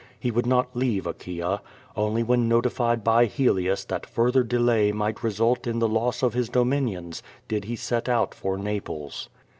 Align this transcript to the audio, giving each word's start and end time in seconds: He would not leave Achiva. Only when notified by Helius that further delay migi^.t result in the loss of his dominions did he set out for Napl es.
He 0.19 0.31
would 0.31 0.47
not 0.47 0.75
leave 0.75 1.03
Achiva. 1.03 1.59
Only 1.95 2.23
when 2.23 2.49
notified 2.49 3.03
by 3.03 3.27
Helius 3.27 3.85
that 3.85 4.03
further 4.07 4.41
delay 4.41 4.91
migi^.t 4.91 5.21
result 5.21 5.67
in 5.67 5.77
the 5.77 5.87
loss 5.87 6.23
of 6.23 6.33
his 6.33 6.49
dominions 6.49 7.21
did 7.47 7.65
he 7.65 7.75
set 7.75 8.09
out 8.09 8.33
for 8.33 8.57
Napl 8.57 9.09
es. 9.09 9.29